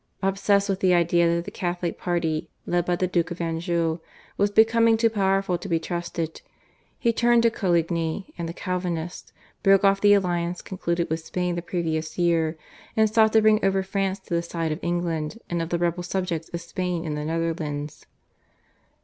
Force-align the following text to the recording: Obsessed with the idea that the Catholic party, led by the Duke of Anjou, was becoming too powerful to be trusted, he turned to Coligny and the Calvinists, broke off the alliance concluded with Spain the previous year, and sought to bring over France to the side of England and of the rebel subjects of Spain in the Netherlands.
Obsessed 0.23 0.67
with 0.67 0.79
the 0.79 0.95
idea 0.95 1.27
that 1.27 1.45
the 1.45 1.51
Catholic 1.51 1.95
party, 1.99 2.49
led 2.65 2.85
by 2.85 2.95
the 2.95 3.05
Duke 3.05 3.29
of 3.29 3.39
Anjou, 3.39 3.99
was 4.35 4.49
becoming 4.49 4.97
too 4.97 5.11
powerful 5.11 5.59
to 5.59 5.69
be 5.69 5.77
trusted, 5.79 6.41
he 6.97 7.13
turned 7.13 7.43
to 7.43 7.51
Coligny 7.51 8.33
and 8.35 8.49
the 8.49 8.51
Calvinists, 8.53 9.31
broke 9.61 9.83
off 9.83 10.01
the 10.01 10.13
alliance 10.15 10.63
concluded 10.63 11.07
with 11.11 11.23
Spain 11.23 11.53
the 11.53 11.61
previous 11.61 12.17
year, 12.17 12.57
and 12.97 13.11
sought 13.11 13.33
to 13.33 13.43
bring 13.43 13.63
over 13.63 13.83
France 13.83 14.17
to 14.21 14.33
the 14.33 14.41
side 14.41 14.71
of 14.71 14.79
England 14.83 15.37
and 15.51 15.61
of 15.61 15.69
the 15.69 15.77
rebel 15.77 16.01
subjects 16.01 16.49
of 16.51 16.61
Spain 16.61 17.05
in 17.05 17.13
the 17.13 17.23
Netherlands. 17.25 18.07